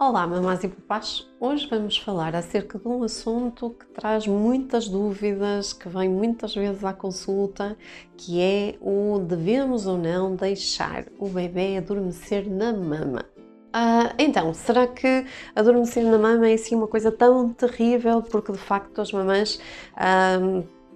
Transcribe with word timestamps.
Olá, 0.00 0.28
mamás 0.28 0.62
e 0.62 0.68
papás! 0.68 1.28
Hoje 1.40 1.66
vamos 1.68 1.98
falar 1.98 2.36
acerca 2.36 2.78
de 2.78 2.86
um 2.86 3.02
assunto 3.02 3.70
que 3.70 3.84
traz 3.86 4.28
muitas 4.28 4.88
dúvidas, 4.88 5.72
que 5.72 5.88
vem 5.88 6.08
muitas 6.08 6.54
vezes 6.54 6.84
à 6.84 6.92
consulta, 6.92 7.76
que 8.16 8.40
é 8.40 8.76
o 8.80 9.18
devemos 9.18 9.88
ou 9.88 9.98
não 9.98 10.36
deixar 10.36 11.06
o 11.18 11.28
bebê 11.28 11.78
adormecer 11.78 12.48
na 12.48 12.72
mama. 12.72 13.24
Ah, 13.72 14.14
então, 14.20 14.54
será 14.54 14.86
que 14.86 15.26
adormecer 15.56 16.04
na 16.04 16.16
mama 16.16 16.48
é 16.48 16.54
assim 16.54 16.76
uma 16.76 16.86
coisa 16.86 17.10
tão 17.10 17.52
terrível? 17.52 18.22
Porque 18.22 18.52
de 18.52 18.58
facto 18.58 19.00
as 19.00 19.10
mamães 19.10 19.60
ah, 19.96 20.38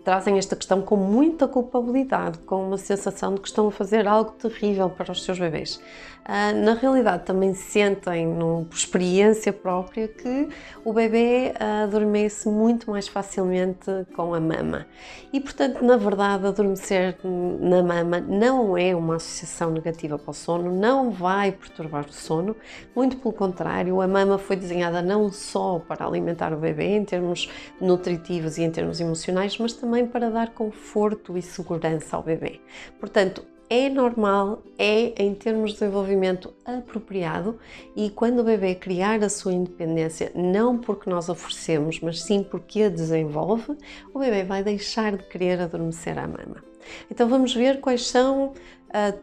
trazem 0.04 0.38
esta 0.38 0.56
questão 0.56 0.82
com 0.82 0.96
muita 0.96 1.46
culpabilidade, 1.46 2.38
com 2.38 2.66
uma 2.66 2.78
sensação 2.78 3.34
de 3.34 3.40
que 3.40 3.48
estão 3.48 3.68
a 3.68 3.70
fazer 3.70 4.06
algo 4.06 4.32
terrível 4.32 4.90
para 4.90 5.12
os 5.12 5.24
seus 5.24 5.38
bebês. 5.38 5.80
Uh, 6.22 6.56
na 6.64 6.74
realidade, 6.74 7.24
também 7.24 7.52
sentem, 7.52 8.24
no, 8.28 8.64
por 8.66 8.76
experiência 8.76 9.52
própria, 9.52 10.06
que 10.06 10.48
o 10.84 10.92
bebê 10.92 11.52
uh, 11.56 11.82
adormece 11.82 12.48
muito 12.48 12.88
mais 12.88 13.08
facilmente 13.08 13.90
com 14.14 14.32
a 14.32 14.38
mama. 14.38 14.86
E, 15.32 15.40
portanto, 15.40 15.84
na 15.84 15.96
verdade, 15.96 16.46
adormecer 16.46 17.16
na 17.24 17.82
mama 17.82 18.20
não 18.20 18.78
é 18.78 18.94
uma 18.94 19.16
associação 19.16 19.70
negativa 19.70 20.16
para 20.16 20.30
o 20.30 20.34
sono, 20.34 20.70
não 20.70 21.10
vai 21.10 21.50
perturbar 21.50 22.06
o 22.08 22.12
sono, 22.12 22.54
muito 22.94 23.16
pelo 23.16 23.34
contrário, 23.34 24.00
a 24.00 24.06
mama 24.06 24.38
foi 24.38 24.54
desenhada 24.54 25.02
não 25.02 25.32
só 25.32 25.80
para 25.80 26.06
alimentar 26.06 26.52
o 26.52 26.56
bebê 26.56 26.96
em 26.96 27.04
termos 27.04 27.50
nutritivos 27.80 28.58
e 28.58 28.62
em 28.62 28.70
termos 28.70 29.00
emocionais, 29.00 29.58
mas 29.58 29.72
também 29.72 29.91
também 29.92 30.06
para 30.06 30.30
dar 30.30 30.54
conforto 30.54 31.36
e 31.36 31.42
segurança 31.42 32.16
ao 32.16 32.22
bebê. 32.22 32.60
Portanto, 32.98 33.44
é 33.68 33.90
normal, 33.90 34.62
é 34.78 35.22
em 35.22 35.34
termos 35.34 35.72
de 35.72 35.78
desenvolvimento 35.78 36.52
apropriado 36.64 37.58
e 37.94 38.08
quando 38.08 38.38
o 38.40 38.44
bebê 38.44 38.74
criar 38.74 39.22
a 39.22 39.28
sua 39.28 39.52
independência, 39.52 40.32
não 40.34 40.78
porque 40.78 41.10
nós 41.10 41.28
oferecemos, 41.28 42.00
mas 42.00 42.22
sim 42.22 42.42
porque 42.42 42.84
a 42.84 42.88
desenvolve, 42.88 43.76
o 44.14 44.18
bebê 44.18 44.44
vai 44.44 44.62
deixar 44.62 45.16
de 45.16 45.24
querer 45.24 45.60
adormecer 45.60 46.18
à 46.18 46.26
mama. 46.26 46.64
Então 47.10 47.28
vamos 47.28 47.54
ver 47.54 47.80
quais 47.80 48.08
são 48.08 48.46
uh, 48.46 48.52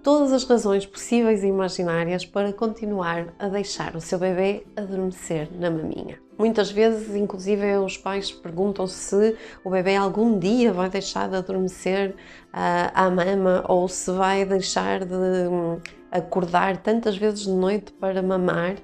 todas 0.04 0.32
as 0.32 0.44
razões 0.44 0.86
possíveis 0.86 1.44
e 1.44 1.48
imaginárias 1.48 2.26
para 2.26 2.54
continuar 2.54 3.34
a 3.40 3.48
deixar 3.48 3.96
o 3.96 4.02
seu 4.02 4.20
bebê 4.20 4.64
adormecer 4.76 5.50
na 5.52 5.70
maminha. 5.72 6.29
Muitas 6.40 6.72
vezes, 6.72 7.14
inclusive, 7.18 7.76
os 7.80 7.98
pais 7.98 8.32
perguntam 8.32 8.88
se 8.88 9.36
o 9.62 9.70
bebê 9.70 9.98
algum 9.98 10.40
dia 10.40 10.72
vai 10.72 10.90
deixar 10.90 11.28
de 11.28 11.36
adormecer 11.36 12.12
uh, 12.12 12.92
à 12.94 13.10
mama 13.10 13.66
ou 13.68 13.90
se 13.90 14.10
vai 14.10 14.46
deixar 14.46 15.04
de 15.04 15.14
um, 15.14 15.82
acordar 16.10 16.78
tantas 16.78 17.18
vezes 17.18 17.42
de 17.42 17.52
noite 17.52 17.92
para 17.92 18.22
mamar. 18.22 18.78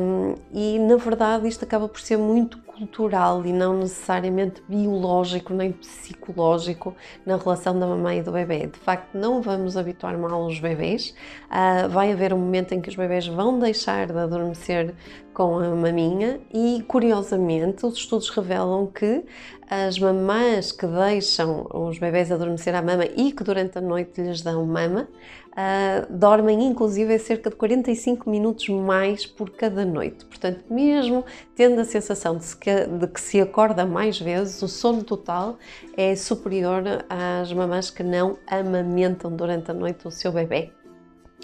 Um, 0.00 0.36
e 0.54 0.78
na 0.78 0.96
verdade 0.96 1.46
isto 1.46 1.64
acaba 1.64 1.86
por 1.86 2.00
ser 2.00 2.16
muito 2.16 2.58
cultural 2.74 3.44
e 3.46 3.52
não 3.52 3.78
necessariamente 3.78 4.62
biológico 4.68 5.54
nem 5.54 5.72
psicológico 5.72 6.94
na 7.24 7.36
relação 7.36 7.78
da 7.78 7.86
mamãe 7.86 8.18
e 8.18 8.22
do 8.22 8.32
bebê. 8.32 8.66
De 8.66 8.78
facto, 8.78 9.16
não 9.16 9.40
vamos 9.40 9.76
habituar 9.76 10.18
mal 10.18 10.46
os 10.46 10.58
bebês. 10.58 11.14
Uh, 11.46 11.88
vai 11.88 12.12
haver 12.12 12.32
um 12.32 12.38
momento 12.38 12.72
em 12.74 12.80
que 12.80 12.88
os 12.88 12.96
bebês 12.96 13.26
vão 13.26 13.58
deixar 13.58 14.06
de 14.06 14.18
adormecer 14.18 14.94
com 15.32 15.58
a 15.58 15.74
maminha 15.74 16.40
e, 16.52 16.82
curiosamente, 16.86 17.84
os 17.84 17.94
estudos 17.94 18.28
revelam 18.30 18.86
que 18.86 19.24
as 19.68 19.98
mamães 19.98 20.70
que 20.70 20.86
deixam 20.86 21.66
os 21.72 21.98
bebés 21.98 22.30
adormecer 22.30 22.74
à 22.74 22.82
mama 22.82 23.04
e 23.16 23.32
que 23.32 23.42
durante 23.42 23.78
a 23.78 23.80
noite 23.80 24.20
lhes 24.20 24.42
dão 24.42 24.64
mama, 24.64 25.08
uh, 25.52 26.12
dormem 26.12 26.64
inclusive 26.64 27.18
cerca 27.18 27.50
de 27.50 27.56
45 27.56 28.28
minutos 28.28 28.68
mais 28.68 29.26
por 29.26 29.50
cada 29.50 29.84
noite. 29.84 30.24
Portanto, 30.26 30.64
mesmo 30.70 31.24
tendo 31.56 31.80
a 31.80 31.84
sensação 31.84 32.36
de, 32.36 32.44
de 32.70 33.06
que 33.08 33.20
se 33.20 33.40
acorda 33.40 33.84
mais 33.84 34.20
vezes, 34.20 34.60
o 34.62 34.68
sono 34.68 35.02
total 35.02 35.58
é 35.96 36.14
superior 36.16 36.82
às 37.08 37.52
mamães 37.52 37.90
que 37.90 38.02
não 38.02 38.38
amamentam 38.46 39.34
durante 39.34 39.70
a 39.70 39.74
noite 39.74 40.06
o 40.06 40.10
seu 40.10 40.32
bebê 40.32 40.72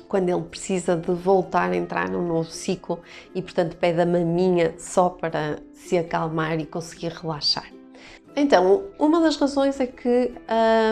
quando 0.09 0.29
ele 0.29 0.43
precisa 0.43 0.97
de 0.97 1.13
voltar 1.13 1.71
a 1.71 1.77
entrar 1.77 2.11
num 2.11 2.27
novo 2.27 2.51
ciclo 2.51 3.01
e, 3.33 3.41
portanto, 3.41 3.77
pede 3.77 4.01
a 4.01 4.07
maminha 4.07 4.75
só 4.77 5.09
para 5.09 5.61
se 5.73 5.97
acalmar 5.97 6.59
e 6.59 6.67
conseguir 6.67 7.13
relaxar. 7.13 7.71
Então, 8.35 8.85
uma 8.99 9.21
das 9.21 9.37
razões 9.37 9.81
é 9.81 9.87
que 9.87 10.33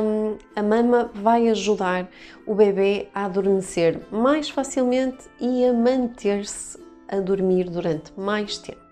hum, 0.02 0.38
a 0.54 0.62
mama 0.62 1.10
vai 1.14 1.48
ajudar 1.48 2.08
o 2.46 2.54
bebê 2.54 3.08
a 3.14 3.24
adormecer 3.24 4.00
mais 4.10 4.48
facilmente 4.48 5.26
e 5.40 5.64
a 5.64 5.72
manter-se 5.72 6.78
a 7.08 7.20
dormir 7.20 7.70
durante 7.70 8.12
mais 8.16 8.58
tempo. 8.58 8.87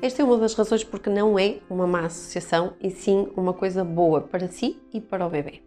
Esta 0.00 0.22
é 0.22 0.24
uma 0.24 0.38
das 0.38 0.54
razões 0.54 0.84
porque 0.84 1.10
não 1.10 1.38
é 1.38 1.58
uma 1.68 1.86
má 1.86 2.06
associação 2.06 2.74
e 2.80 2.90
sim 2.90 3.28
uma 3.36 3.52
coisa 3.52 3.84
boa 3.84 4.20
para 4.20 4.48
si 4.48 4.78
e 4.92 5.00
para 5.00 5.26
o 5.26 5.30
bebê. 5.30 5.62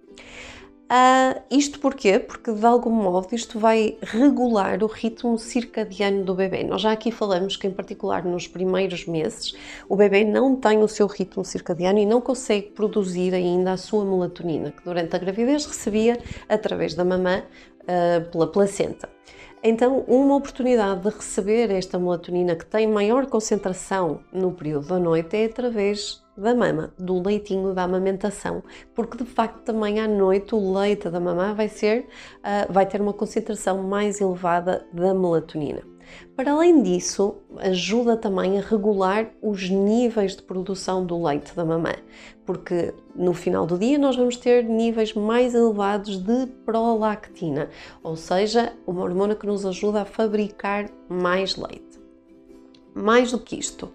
Uh, 0.91 1.41
isto 1.49 1.79
porquê? 1.79 2.19
Porque 2.19 2.51
de 2.51 2.65
algum 2.65 2.89
modo 2.89 3.33
isto 3.33 3.57
vai 3.57 3.97
regular 4.01 4.83
o 4.83 4.87
ritmo 4.87 5.37
circadiano 5.37 6.25
do 6.25 6.35
bebê. 6.35 6.65
Nós 6.65 6.81
já 6.81 6.91
aqui 6.91 7.11
falamos 7.11 7.55
que, 7.55 7.65
em 7.65 7.71
particular 7.71 8.25
nos 8.25 8.45
primeiros 8.45 9.05
meses, 9.05 9.55
o 9.87 9.95
bebê 9.95 10.25
não 10.25 10.53
tem 10.53 10.83
o 10.83 10.89
seu 10.89 11.07
ritmo 11.07 11.45
circadiano 11.45 11.97
e 11.97 12.05
não 12.05 12.19
consegue 12.19 12.71
produzir 12.71 13.33
ainda 13.33 13.71
a 13.71 13.77
sua 13.77 14.03
melatonina, 14.03 14.71
que 14.71 14.83
durante 14.83 15.15
a 15.15 15.19
gravidez 15.19 15.65
recebia 15.65 16.19
através 16.49 16.93
da 16.93 17.05
mamã 17.05 17.41
uh, 17.83 18.29
pela 18.29 18.47
placenta. 18.47 19.07
Então, 19.63 19.99
uma 20.07 20.35
oportunidade 20.35 21.01
de 21.01 21.09
receber 21.09 21.69
esta 21.69 21.99
melatonina 21.99 22.55
que 22.55 22.65
tem 22.65 22.87
maior 22.87 23.27
concentração 23.27 24.21
no 24.33 24.51
período 24.51 24.87
da 24.87 24.97
noite 24.97 25.37
é 25.37 25.45
através 25.45 26.23
da 26.35 26.55
mama, 26.55 26.91
do 26.97 27.21
leitinho 27.21 27.71
da 27.71 27.83
amamentação, 27.83 28.63
porque 28.95 29.17
de 29.17 29.25
facto 29.25 29.61
também 29.61 29.99
à 29.99 30.07
noite 30.07 30.55
o 30.55 30.73
leite 30.73 31.09
da 31.11 31.19
mamã 31.19 31.53
vai 31.53 31.69
ser, 31.69 32.07
uh, 32.39 32.73
vai 32.73 32.87
ter 32.87 32.99
uma 32.99 33.13
concentração 33.13 33.83
mais 33.83 34.19
elevada 34.19 34.83
da 34.91 35.13
melatonina. 35.13 35.90
Para 36.35 36.53
além 36.53 36.81
disso, 36.81 37.35
ajuda 37.57 38.17
também 38.17 38.57
a 38.57 38.61
regular 38.61 39.29
os 39.41 39.69
níveis 39.69 40.35
de 40.35 40.43
produção 40.43 41.05
do 41.05 41.21
leite 41.21 41.55
da 41.55 41.65
mamã, 41.65 41.93
porque 42.45 42.93
no 43.15 43.33
final 43.33 43.65
do 43.65 43.77
dia 43.77 43.97
nós 43.97 44.15
vamos 44.15 44.37
ter 44.37 44.63
níveis 44.63 45.13
mais 45.13 45.53
elevados 45.53 46.17
de 46.17 46.47
prolactina, 46.65 47.69
ou 48.03 48.15
seja, 48.15 48.73
uma 48.85 49.03
hormona 49.03 49.35
que 49.35 49.45
nos 49.45 49.65
ajuda 49.65 50.01
a 50.01 50.05
fabricar 50.05 50.89
mais 51.09 51.55
leite. 51.55 51.99
Mais 52.93 53.31
do 53.31 53.39
que 53.39 53.55
isto, 53.55 53.89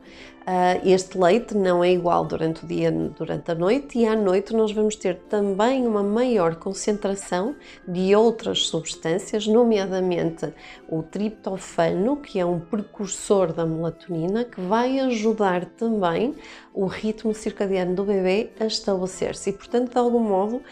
este 0.85 1.19
leite 1.19 1.57
não 1.57 1.83
é 1.83 1.93
igual 1.93 2.25
durante 2.25 2.65
o 2.65 2.67
dia 2.69 2.93
durante 2.93 3.51
a 3.51 3.55
noite 3.55 3.99
e 3.99 4.07
à 4.07 4.15
noite 4.15 4.55
nós 4.55 4.71
vamos 4.71 4.95
ter 4.95 5.17
também 5.29 5.87
uma 5.87 6.03
maior 6.03 6.55
concentração 6.55 7.57
de 7.87 8.15
outras 8.15 8.67
substâncias, 8.67 9.47
nomeadamente 9.47 10.53
o 10.89 11.03
triptofano, 11.03 12.17
que 12.19 12.39
é 12.39 12.47
um 12.47 12.61
precursor 12.61 13.53
da 13.53 13.67
melatonina, 13.67 14.45
que 14.45 14.61
vai 14.61 15.01
ajudar 15.01 15.65
também 15.65 16.35
o 16.73 16.87
ritmo 16.87 17.35
circadiano 17.35 17.95
do 17.95 18.05
bebê 18.05 18.51
a 18.61 18.67
estabelecer-se. 18.67 19.51
E, 19.51 19.53
portanto, 19.53 19.93
de 19.93 19.99
algum 19.99 20.21
modo, 20.21 20.57
uh, 20.57 20.63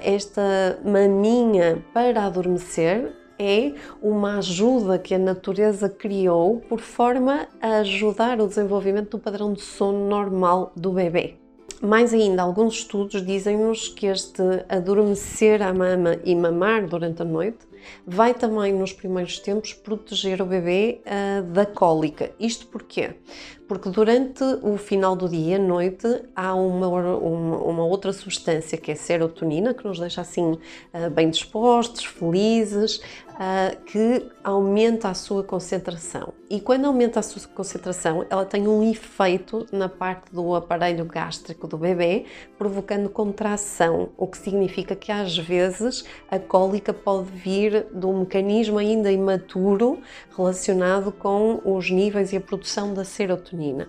esta 0.00 0.78
maminha 0.84 1.84
para 1.92 2.24
adormecer 2.24 3.12
é 3.38 3.72
uma 4.02 4.38
ajuda 4.38 4.98
que 4.98 5.14
a 5.14 5.18
natureza 5.18 5.88
criou 5.88 6.60
por 6.68 6.80
forma 6.80 7.48
a 7.60 7.78
ajudar 7.78 8.40
o 8.40 8.46
desenvolvimento 8.46 9.10
do 9.10 9.18
padrão 9.18 9.52
de 9.52 9.60
sono 9.60 10.08
normal 10.08 10.72
do 10.76 10.92
bebê. 10.92 11.34
Mais 11.82 12.14
ainda, 12.14 12.42
alguns 12.42 12.74
estudos 12.74 13.24
dizem-nos 13.24 13.88
que 13.88 14.06
este 14.06 14.42
adormecer 14.68 15.60
à 15.60 15.72
mama 15.74 16.16
e 16.24 16.34
mamar 16.34 16.86
durante 16.86 17.22
a 17.22 17.24
noite 17.24 17.58
vai 18.06 18.34
também, 18.34 18.72
nos 18.72 18.92
primeiros 18.92 19.38
tempos, 19.38 19.72
proteger 19.72 20.40
o 20.42 20.46
bebê 20.46 21.00
uh, 21.04 21.42
da 21.42 21.66
cólica. 21.66 22.30
Isto 22.38 22.66
porquê? 22.66 23.14
Porque 23.66 23.88
durante 23.88 24.44
o 24.62 24.76
final 24.76 25.16
do 25.16 25.28
dia, 25.28 25.58
noite, 25.58 26.06
há 26.36 26.54
uma, 26.54 26.86
uma, 26.86 27.56
uma 27.58 27.84
outra 27.86 28.12
substância 28.12 28.76
que 28.76 28.90
é 28.90 28.94
serotonina, 28.94 29.72
que 29.72 29.84
nos 29.84 29.98
deixa 29.98 30.20
assim 30.20 30.52
uh, 30.52 31.10
bem 31.10 31.30
dispostos, 31.30 32.04
felizes, 32.04 33.00
uh, 33.34 33.82
que 33.84 34.28
aumenta 34.42 35.08
a 35.08 35.14
sua 35.14 35.42
concentração. 35.42 36.32
E 36.48 36.60
quando 36.60 36.84
aumenta 36.86 37.20
a 37.20 37.22
sua 37.22 37.42
concentração, 37.48 38.24
ela 38.30 38.44
tem 38.44 38.68
um 38.68 38.88
efeito 38.88 39.66
na 39.72 39.88
parte 39.88 40.32
do 40.32 40.54
aparelho 40.54 41.04
gástrico 41.04 41.66
do 41.66 41.76
bebê, 41.76 42.26
provocando 42.58 43.08
contração, 43.08 44.10
o 44.16 44.26
que 44.26 44.38
significa 44.38 44.94
que 44.94 45.10
às 45.10 45.36
vezes 45.36 46.04
a 46.30 46.38
cólica 46.38 46.92
pode 46.92 47.30
vir 47.30 47.86
de 47.92 48.06
um 48.06 48.20
mecanismo 48.20 48.78
ainda 48.78 49.10
imaturo 49.10 49.98
relacionado 50.36 51.10
com 51.12 51.60
os 51.64 51.90
níveis 51.90 52.32
e 52.32 52.36
a 52.36 52.40
produção 52.40 52.94
da 52.94 53.04
serotonina. 53.04 53.88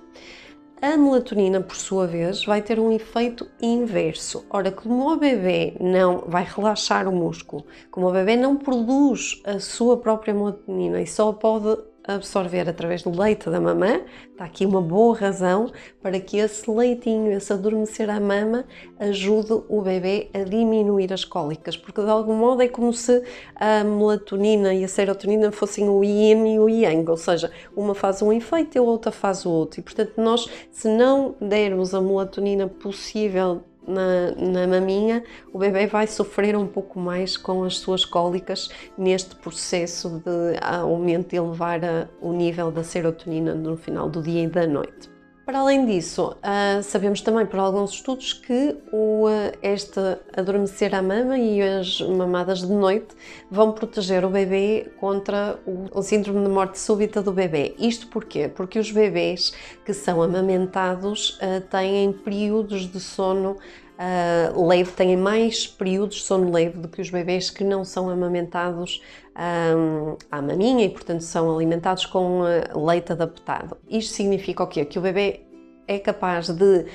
A 0.82 0.98
melatonina, 0.98 1.62
por 1.62 1.76
sua 1.76 2.06
vez, 2.06 2.44
vai 2.46 2.62
ter 2.62 2.80
um 2.80 2.92
efeito 2.92 3.50
inverso. 3.62 4.46
Ora, 4.50 4.72
como 4.72 5.10
o 5.10 5.18
bebê 5.18 5.76
não 5.80 6.26
vai 6.28 6.44
relaxar 6.44 7.08
o 7.08 7.16
músculo, 7.16 7.66
como 7.90 8.08
o 8.08 8.12
bebê 8.12 8.36
não 8.36 8.58
produz 8.58 9.42
a 9.46 9.60
sua 9.60 9.98
própria 9.98 10.34
melatonina 10.34 11.02
e 11.02 11.08
só 11.08 11.32
pode 11.32 11.82
absorver 12.08 12.70
através 12.70 13.04
do 13.04 13.10
leite 13.10 13.50
da 13.50 13.60
mamã. 13.60 14.02
Está 14.32 14.46
aqui 14.46 14.66
uma 14.66 14.82
boa 14.82 15.18
razão 15.18 15.72
para 16.02 16.20
que 16.20 16.38
esse 16.38 16.70
leitinho, 16.70 17.32
esse 17.32 17.52
adormecer 17.52 18.10
à 18.10 18.20
mama, 18.20 18.66
ajude 19.00 19.54
o 19.68 19.82
bebê 19.82 20.30
a 20.34 20.44
diminuir 20.44 21.12
as 21.12 21.26
cólicas, 21.26 21.76
porque 21.76 22.02
de 22.02 22.10
algum 22.10 22.36
modo 22.36 22.62
é 22.62 22.68
como 22.68 22.94
se 22.94 23.24
a 23.56 23.84
melatonina 23.84 24.74
e 24.74 24.84
a 24.84 24.88
serotonina 24.88 25.52
fossem 25.52 25.90
o 25.90 26.04
yin 26.04 26.54
e 26.54 26.60
o 26.60 26.70
yang, 26.70 27.10
ou 27.10 27.18
seja, 27.18 27.52
uma 27.76 27.96
faz 27.96 28.22
um 28.22 28.32
efeito 28.32 28.76
e 28.76 28.80
a 28.80 28.82
outra 28.82 29.12
faz 29.12 29.46
o 29.46 29.50
outro. 29.50 29.80
E 29.80 29.84
portanto, 29.84 30.14
nós, 30.18 30.50
se 30.72 30.88
não 30.88 31.36
dermos 31.40 31.94
a 31.94 32.02
melatonina 32.02 32.68
possível 32.68 33.64
na, 33.88 34.32
na 34.32 34.68
maminha, 34.68 35.24
o 35.54 35.60
bebê 35.60 35.88
vai 35.88 36.08
sofrer 36.08 36.56
um 36.56 36.68
pouco 36.68 37.00
mais 37.00 37.38
com 37.38 37.64
as 37.64 37.78
suas 37.78 38.04
cólicas 38.04 38.70
neste 38.98 39.36
processo 39.36 40.22
de 40.26 40.58
aumento 40.62 41.34
e 41.34 41.38
elevar 41.38 41.84
a, 41.84 42.08
o 42.22 42.34
nível 42.34 42.72
da 42.72 42.84
serotonina 42.84 43.54
no 43.54 43.78
final 43.78 44.10
do 44.10 44.22
dia 44.22 44.44
e 44.44 44.48
da 44.48 44.68
noite. 44.68 45.15
Para 45.46 45.60
além 45.60 45.86
disso, 45.86 46.36
uh, 46.40 46.82
sabemos 46.82 47.22
também 47.22 47.46
por 47.46 47.60
alguns 47.60 47.92
estudos 47.92 48.34
que 48.34 48.76
o, 48.92 49.28
uh, 49.28 49.56
este 49.62 50.00
adormecer 50.36 50.96
à 50.96 51.04
mama 51.04 51.38
e 51.38 51.62
as 51.62 52.02
mamadas 52.02 52.62
de 52.62 52.74
noite 52.74 53.16
vão 53.52 53.72
proteger 53.72 54.26
o 54.26 54.30
bebê 54.32 54.92
contra 55.00 55.60
o, 55.64 56.00
o, 56.00 56.02
síndrome 56.02 56.44
de 56.44 56.50
morte 56.50 56.80
súbita 56.80 57.22
do 57.22 57.32
bebê. 57.32 57.76
Isto 57.78 58.08
porquê? 58.08 58.48
Porque 58.48 58.80
os 58.80 58.90
bebês 58.90 59.54
que 59.86 59.94
são 59.94 60.20
amamentados 60.20 61.38
uh, 61.38 61.62
têm 61.70 62.12
períodos 62.12 62.92
de 62.92 63.00
sono 63.00 63.58
uh, 64.00 64.68
leve, 64.68 64.92
têm 64.92 65.18
mais 65.18 65.68
períodos 65.68 66.18
de 66.18 66.24
sono 66.24 66.52
leve 66.52 66.80
do 66.80 66.88
que 66.88 67.02
os 67.02 67.10
bebês 67.10 67.50
que 67.50 67.64
não 67.64 67.84
são 67.84 68.10
amamentados 68.10 69.02
um, 69.36 70.18
à 70.32 70.42
maminha 70.42 70.86
e, 70.86 70.90
portanto, 70.90 71.22
são 71.22 71.54
alimentados 71.54 72.06
com 72.06 72.42
uh, 72.42 72.86
leite 72.86 73.12
adaptado. 73.12 73.78
Isto 73.90 74.14
significa 74.14 74.64
o 74.64 74.68
quê? 74.68 74.86
Que 74.86 75.00
o 75.00 75.02
bebê 75.02 75.42
é 75.88 76.00
capaz 76.00 76.50
de 76.50 76.86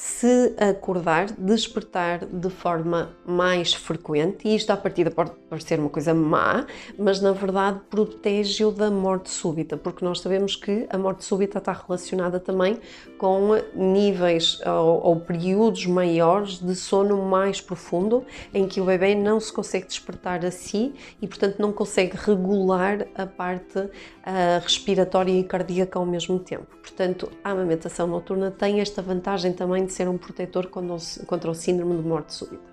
se 0.00 0.54
acordar, 0.56 1.30
despertar 1.36 2.24
de 2.24 2.48
forma 2.48 3.10
mais 3.26 3.74
frequente, 3.74 4.48
e 4.48 4.56
isto 4.56 4.70
à 4.70 4.76
partida 4.76 5.10
pode 5.10 5.30
parecer 5.50 5.78
uma 5.78 5.90
coisa 5.90 6.14
má, 6.14 6.64
mas 6.98 7.20
na 7.20 7.32
verdade 7.32 7.80
protege-o 7.90 8.70
da 8.70 8.90
morte 8.90 9.28
súbita, 9.28 9.76
porque 9.76 10.02
nós 10.02 10.20
sabemos 10.20 10.56
que 10.56 10.86
a 10.88 10.96
morte 10.96 11.22
súbita 11.22 11.58
está 11.58 11.72
relacionada 11.72 12.40
também 12.40 12.78
com 13.18 13.50
níveis 13.74 14.58
ou, 14.64 15.02
ou 15.06 15.20
períodos 15.20 15.84
maiores 15.84 16.58
de 16.58 16.74
sono 16.74 17.22
mais 17.22 17.60
profundo, 17.60 18.24
em 18.54 18.66
que 18.66 18.80
o 18.80 18.86
bebê 18.86 19.14
não 19.14 19.38
se 19.38 19.52
consegue 19.52 19.86
despertar 19.86 20.46
a 20.46 20.50
si 20.50 20.94
e, 21.20 21.28
portanto, 21.28 21.58
não 21.58 21.74
consegue 21.74 22.16
regular 22.16 23.06
a 23.14 23.26
parte 23.26 23.78
uh, 23.78 23.90
respiratória 24.62 25.38
e 25.38 25.44
cardíaca 25.44 25.98
ao 25.98 26.06
mesmo 26.06 26.38
tempo. 26.38 26.74
Portanto, 26.80 27.30
a 27.44 27.50
amamentação 27.50 28.06
noturna 28.06 28.50
tem 28.50 28.80
esta 28.80 29.02
vantagem 29.02 29.52
também 29.52 29.89
de 29.90 29.96
ser 29.96 30.08
um 30.08 30.16
protetor 30.16 30.68
contra 30.68 31.50
o 31.50 31.54
síndrome 31.54 32.00
de 32.00 32.08
morte 32.08 32.32
súbita. 32.32 32.70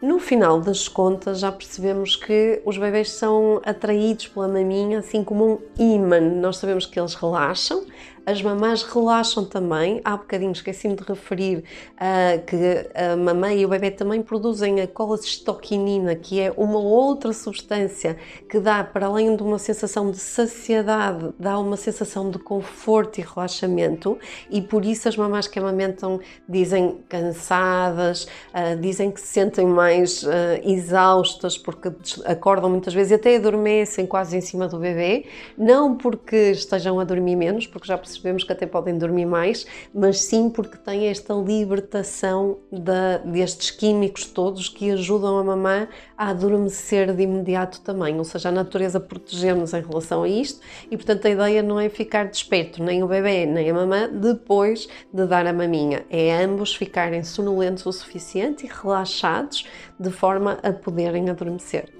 No 0.00 0.18
final 0.18 0.60
das 0.60 0.88
contas, 0.88 1.40
já 1.40 1.50
percebemos 1.50 2.16
que 2.16 2.60
os 2.66 2.76
bebês 2.76 3.10
são 3.12 3.62
atraídos 3.64 4.28
pela 4.28 4.46
maminha, 4.46 4.98
assim 4.98 5.24
como 5.24 5.54
um 5.54 5.58
imã. 5.78 6.20
Nós 6.20 6.58
sabemos 6.58 6.84
que 6.84 7.00
eles 7.00 7.14
relaxam, 7.14 7.86
as 8.26 8.42
mamães 8.42 8.82
relaxam 8.82 9.44
também. 9.44 10.00
Há 10.04 10.16
bocadinho 10.16 10.50
esqueci-me 10.50 10.96
de 10.96 11.04
referir 11.04 11.58
uh, 11.92 12.44
que 12.44 12.90
a 12.92 13.16
mamãe 13.16 13.60
e 13.60 13.64
o 13.64 13.68
bebê 13.68 13.92
também 13.92 14.20
produzem 14.20 14.80
a 14.80 14.88
colecistoquinina, 14.88 16.16
que 16.16 16.40
é 16.40 16.52
uma 16.56 16.80
outra 16.80 17.32
substância 17.32 18.16
que 18.50 18.58
dá, 18.58 18.82
para 18.82 19.06
além 19.06 19.36
de 19.36 19.44
uma 19.44 19.60
sensação 19.60 20.10
de 20.10 20.18
saciedade, 20.18 21.32
dá 21.38 21.56
uma 21.56 21.76
sensação 21.76 22.28
de 22.28 22.40
conforto 22.40 23.20
e 23.20 23.22
relaxamento. 23.22 24.18
E 24.50 24.60
por 24.60 24.84
isso 24.84 25.08
as 25.08 25.16
mamães 25.16 25.46
que 25.46 25.60
amamentam 25.60 26.18
dizem 26.48 26.98
cansadas, 27.08 28.24
uh, 28.24 28.76
dizem 28.80 29.12
que 29.12 29.20
se 29.20 29.28
sentem 29.28 29.64
mais 29.64 30.24
uh, 30.24 30.28
exaustas 30.64 31.56
porque 31.56 31.92
acordam 32.24 32.70
muitas 32.70 32.92
vezes 32.92 33.12
e 33.12 33.14
até 33.14 33.36
adormecem 33.36 34.04
quase 34.04 34.36
em 34.36 34.40
cima 34.40 34.66
do 34.66 34.80
bebê. 34.80 35.26
Não 35.56 35.94
porque 35.94 36.50
estejam 36.50 36.98
a 36.98 37.04
dormir 37.04 37.36
menos, 37.36 37.68
porque 37.68 37.86
já 37.86 37.96
percebemos 37.96 38.15
percebemos 38.16 38.44
que 38.44 38.52
até 38.52 38.66
podem 38.66 38.98
dormir 38.98 39.26
mais, 39.26 39.66
mas 39.94 40.20
sim 40.20 40.50
porque 40.50 40.76
têm 40.76 41.06
esta 41.06 41.34
libertação 41.34 42.58
destes 43.24 43.70
químicos 43.70 44.24
todos 44.24 44.68
que 44.68 44.90
ajudam 44.90 45.38
a 45.38 45.44
mamã 45.44 45.88
a 46.16 46.30
adormecer 46.30 47.14
de 47.14 47.22
imediato 47.22 47.80
também. 47.82 48.16
Ou 48.18 48.24
seja, 48.24 48.48
a 48.48 48.52
natureza 48.52 48.98
protege-nos 48.98 49.74
em 49.74 49.82
relação 49.82 50.22
a 50.22 50.28
isto 50.28 50.60
e, 50.90 50.96
portanto, 50.96 51.26
a 51.26 51.30
ideia 51.30 51.62
não 51.62 51.78
é 51.78 51.88
ficar 51.88 52.26
desperto, 52.26 52.82
nem 52.82 53.02
o 53.02 53.06
bebê 53.06 53.46
nem 53.46 53.70
a 53.70 53.74
mamã, 53.74 54.08
depois 54.08 54.88
de 55.12 55.26
dar 55.26 55.46
a 55.46 55.52
maminha. 55.52 56.04
É 56.10 56.42
ambos 56.42 56.74
ficarem 56.74 57.22
sonolentos 57.22 57.86
o 57.86 57.92
suficiente 57.92 58.66
e 58.66 58.68
relaxados 58.68 59.66
de 59.98 60.10
forma 60.10 60.58
a 60.62 60.72
poderem 60.72 61.28
adormecer. 61.30 61.96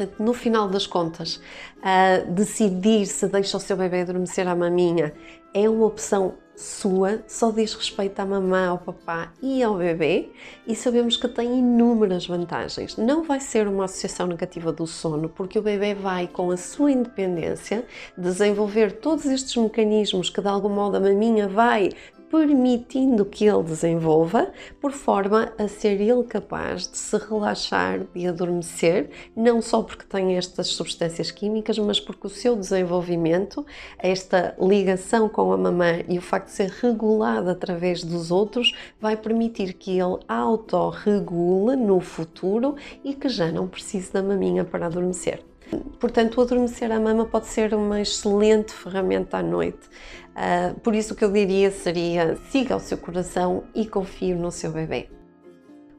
Portanto, 0.00 0.22
no 0.22 0.32
final 0.32 0.66
das 0.66 0.86
contas, 0.86 1.36
uh, 1.36 2.30
decidir 2.32 3.04
se 3.04 3.26
deixa 3.26 3.58
o 3.58 3.60
seu 3.60 3.76
bebê 3.76 4.00
adormecer 4.00 4.48
à 4.48 4.56
maminha 4.56 5.12
é 5.52 5.68
uma 5.68 5.84
opção 5.84 6.36
sua, 6.56 7.22
só 7.26 7.50
diz 7.50 7.74
respeito 7.74 8.18
à 8.20 8.24
mamã, 8.24 8.68
ao 8.68 8.78
papá 8.78 9.32
e 9.42 9.62
ao 9.62 9.76
bebê 9.76 10.30
e 10.66 10.74
sabemos 10.74 11.16
que 11.16 11.28
tem 11.28 11.58
inúmeras 11.58 12.26
vantagens. 12.26 12.96
Não 12.96 13.24
vai 13.24 13.40
ser 13.40 13.66
uma 13.66 13.84
associação 13.84 14.26
negativa 14.26 14.72
do 14.72 14.86
sono, 14.86 15.28
porque 15.28 15.58
o 15.58 15.62
bebê 15.62 15.94
vai, 15.94 16.26
com 16.26 16.50
a 16.50 16.56
sua 16.56 16.92
independência, 16.92 17.84
desenvolver 18.16 18.92
todos 18.92 19.26
estes 19.26 19.54
mecanismos 19.56 20.30
que 20.30 20.40
de 20.40 20.48
algum 20.48 20.70
modo 20.70 20.96
a 20.96 21.00
maminha 21.00 21.46
vai 21.46 21.90
permitindo 22.30 23.24
que 23.24 23.44
ele 23.44 23.64
desenvolva, 23.64 24.52
por 24.80 24.92
forma 24.92 25.52
a 25.58 25.66
ser 25.66 26.00
ele 26.00 26.22
capaz 26.22 26.88
de 26.88 26.96
se 26.96 27.16
relaxar, 27.18 28.06
de 28.14 28.26
adormecer, 28.28 29.10
não 29.34 29.60
só 29.60 29.82
porque 29.82 30.04
tem 30.04 30.36
estas 30.36 30.68
substâncias 30.68 31.32
químicas, 31.32 31.76
mas 31.78 31.98
porque 31.98 32.28
o 32.28 32.30
seu 32.30 32.54
desenvolvimento, 32.54 33.66
esta 33.98 34.54
ligação 34.60 35.28
com 35.28 35.52
a 35.52 35.58
mamã 35.58 36.02
e 36.08 36.18
o 36.18 36.22
facto 36.22 36.46
de 36.46 36.52
ser 36.52 36.70
regulado 36.70 37.50
através 37.50 38.04
dos 38.04 38.30
outros, 38.30 38.72
vai 39.00 39.16
permitir 39.16 39.74
que 39.74 39.98
ele 39.98 40.18
autorregule 40.28 41.74
no 41.74 41.98
futuro 41.98 42.76
e 43.02 43.12
que 43.12 43.28
já 43.28 43.50
não 43.50 43.66
precise 43.66 44.12
da 44.12 44.22
maminha 44.22 44.64
para 44.64 44.86
adormecer. 44.86 45.49
Portanto, 45.98 46.38
o 46.38 46.40
adormecer 46.42 46.90
à 46.90 46.98
mama 46.98 47.26
pode 47.26 47.46
ser 47.46 47.74
uma 47.74 48.00
excelente 48.00 48.72
ferramenta 48.72 49.38
à 49.38 49.42
noite. 49.42 49.88
Uh, 50.30 50.78
por 50.80 50.94
isso, 50.94 51.14
o 51.14 51.16
que 51.16 51.24
eu 51.24 51.32
diria 51.32 51.70
seria: 51.70 52.36
siga 52.50 52.76
o 52.76 52.80
seu 52.80 52.98
coração 52.98 53.64
e 53.74 53.86
confie 53.86 54.34
no 54.34 54.50
seu 54.50 54.72
bebê. 54.72 55.08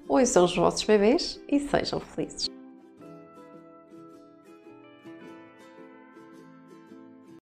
Ouçam 0.07 0.45
os 0.45 0.55
vossos 0.55 0.83
bebês 0.83 1.41
e 1.47 1.59
sejam 1.59 1.99
felizes. 1.99 2.60